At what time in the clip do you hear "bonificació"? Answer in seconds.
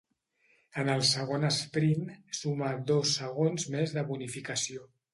4.13-4.95